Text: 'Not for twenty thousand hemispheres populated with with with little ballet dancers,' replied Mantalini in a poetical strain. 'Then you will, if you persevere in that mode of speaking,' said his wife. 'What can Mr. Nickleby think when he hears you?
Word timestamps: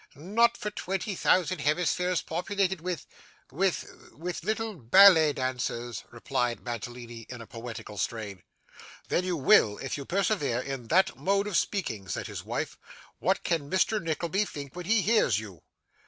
'Not 0.15 0.57
for 0.57 0.71
twenty 0.71 1.13
thousand 1.13 1.59
hemispheres 1.61 2.23
populated 2.23 2.81
with 2.81 3.05
with 3.51 3.85
with 4.13 4.43
little 4.43 4.73
ballet 4.73 5.31
dancers,' 5.31 6.03
replied 6.09 6.63
Mantalini 6.65 7.27
in 7.29 7.39
a 7.39 7.45
poetical 7.45 7.99
strain. 7.99 8.41
'Then 9.09 9.23
you 9.23 9.37
will, 9.37 9.77
if 9.77 9.97
you 9.99 10.05
persevere 10.05 10.59
in 10.61 10.87
that 10.87 11.19
mode 11.19 11.45
of 11.45 11.55
speaking,' 11.55 12.07
said 12.07 12.25
his 12.25 12.43
wife. 12.43 12.79
'What 13.19 13.43
can 13.43 13.69
Mr. 13.69 14.01
Nickleby 14.01 14.43
think 14.45 14.75
when 14.75 14.87
he 14.87 15.03
hears 15.03 15.37
you? 15.37 15.61